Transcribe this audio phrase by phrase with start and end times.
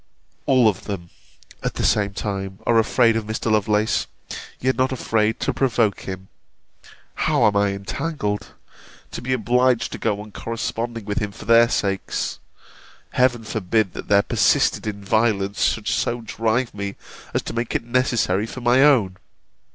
[0.47, 1.11] All of them,
[1.61, 3.51] at the same time, are afraid of Mr.
[3.51, 4.07] Lovelace;
[4.59, 6.27] yet not afraid to provoke him!
[7.13, 8.47] How am I entangled!
[9.11, 12.39] to be obliged to go on corresponding with him for their sakes
[13.11, 16.95] Heaven forbid, that their persisted in violence should so drive me,
[17.35, 19.17] as to make it necessary for my own!